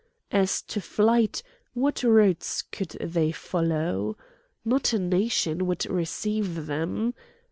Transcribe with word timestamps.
As 0.31 0.63
to 0.63 0.81
flight, 0.81 1.43
what 1.75 2.01
routes 2.01 2.63
could 2.63 2.97
they 2.99 3.31
follow? 3.31 4.17
Not 4.65 4.93
a 4.93 4.97
nation 4.99 5.67
would 5.67 5.85
receive 5.91 6.65
them. 6.65 7.13